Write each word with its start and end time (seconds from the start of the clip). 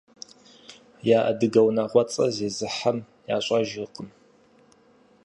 Я 1.17 1.19
адыгэ 1.29 1.61
унагъуэцӀэр 1.67 2.29
езыхэм 2.47 2.97
ящӀэжыркъым. 3.35 4.09